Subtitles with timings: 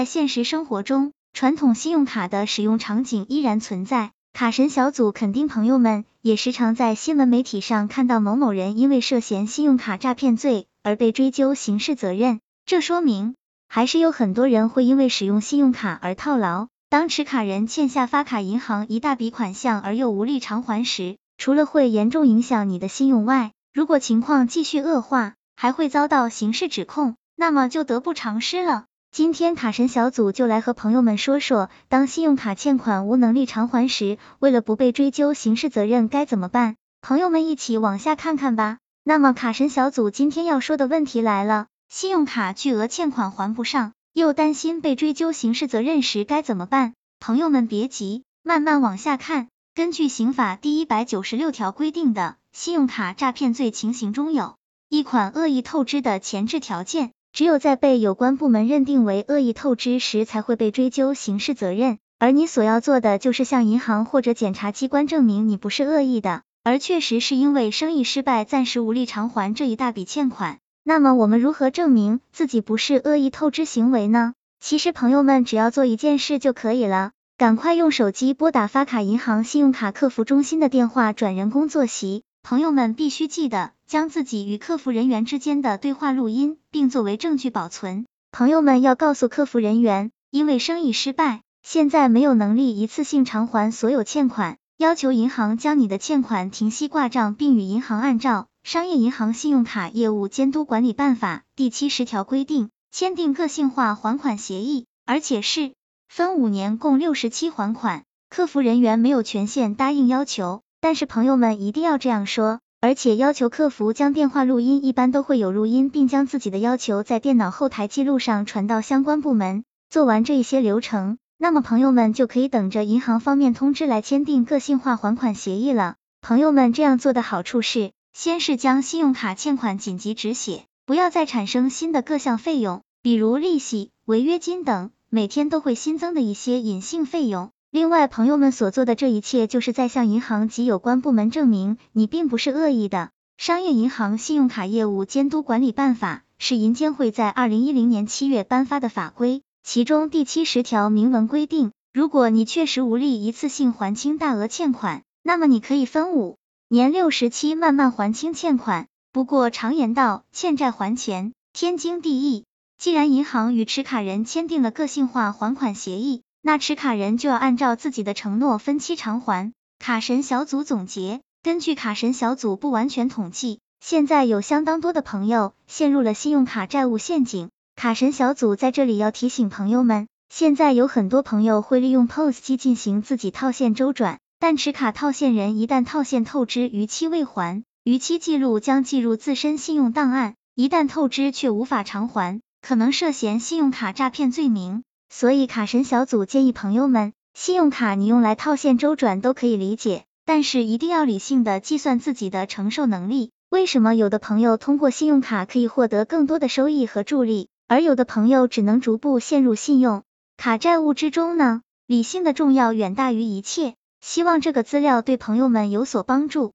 [0.00, 4.12] 在现实生活中，传统信用卡的使用场景依然存在。
[4.32, 13.34] 卡神小组肯定朋友们也时常在新闻媒体上看到某某人因为涉嫌信用卡诈骗罪而被追究刑事责任，这说明
[13.68, 16.68] 还是有很多人会因为使用信用卡而套牢。
[16.88, 28.86] 当持卡人欠下发卡银行一大笔款项而又无力偿还时，除了会严重影响你的信用外，如果情况继续恶化，还会遭到刑事指控，那么就得不偿失了。
[29.12, 36.76] 今天卡神小组就来和朋友们说说，当信用卡欠款无能力偿还时，为了不被追究刑事责任该怎么办？
[37.00, 38.78] 朋友们一起往下看看吧。
[39.02, 46.94] 那么卡神小组今天要说的问题来了，信用卡巨额欠款还不上，又担心被追究刑事责任时该怎么办？
[47.18, 49.48] 朋友们别急，慢慢往下看。
[49.74, 54.54] 根据刑法第一百九十六条规定的信用卡诈骗罪情形中有
[54.88, 57.10] 一款恶意透支的前置条件。
[57.32, 61.98] 只有在被有关部门认定为恶意透支时，才会被追究刑事责任。
[62.18, 70.58] 而你所要做的，就是向银行或者检察机关证明你不是恶意的，而确实是因为生意失败，暂时无力偿还这一大笔欠款。
[70.84, 74.34] 那么我们如何证明自己不是恶意透支行为呢？
[74.60, 82.24] 其实朋友们只要做一件事就可以了，赶快用手机拨打发卡银行信用卡客服中心的电话转人工作席。
[82.42, 83.72] 朋友们必须记得。
[83.90, 88.06] 将自己与客服人员之间的对话录音，并作为证据保存。
[88.30, 105.72] 朋友们要告诉客服人员，因为生意失败，现在没有能力一次性偿还所有欠款，要求银行将你的欠款停息挂账，并与银行按照《商业银行信用卡业务监督管理办法》第七十条规定，签订个性化还款协议，而且是
[106.08, 108.04] 分五年共六十期还款。
[108.28, 112.60] 客服人员没有权限答应要求，但是朋友们一定要这样说。
[112.82, 119.64] 而且要求客服将电话录音，一般都会有录音，并将自己的要求在电脑后台记录上传到相关部门。
[119.90, 125.96] 做完这一些流程，那么朋友们就可以等着银行方面通知来签订个性化还款协议了。
[126.22, 137.50] 朋友们这样做的好处是，先是将信用卡欠款紧急止血，不要再产生新的各项费用，比如利息、违约金等，每天都会新增的一些隐性费用。
[137.72, 143.10] 另外，朋友们所做的这一切，就是在向银行及有关部门证明你并不是恶意的。
[143.38, 156.38] 商业银行信用卡业务监督管理办法是银监会在二零一零年七月颁发的法规，其中第七十条明文规定，如果你确实无力一次性还清大额欠款，那么你可以分五
[156.68, 158.88] 年六十期慢慢还清欠款。
[159.12, 162.46] 不过常言道，欠债还钱，天经地义。
[162.78, 169.52] 既然银行与持卡人签订了个性化还款协议，那持卡人就要按照自己的承诺分期偿还。
[169.78, 177.50] 卡神小组总结，根据卡神小组不完全统计，现在有相当多的朋友陷入了信用卡债务陷阱。
[177.76, 194.82] 卡神小组在这里要提醒朋友们，现在有很多朋友会利用 POS 机进行自己套现周转，但持卡套现人一旦套现透支逾期未还，逾期记录将记入自身信用档案，一旦透支却无法偿还，可能涉嫌信用卡诈骗罪名。
[195.10, 203.32] 所以卡神小组建议朋友们，信用卡你用来套现周转都可以理解，但是一定要理性的计算自己的承受能力。
[203.50, 210.04] 为什么有的朋友通过信用卡可以获得更多的收益和助力，而有的朋友只能逐步陷入信用
[210.36, 211.62] 卡债务之中呢？
[211.86, 213.74] 理性的重要远大于一切。
[214.00, 216.52] 希望这个资料对朋友们有所帮助。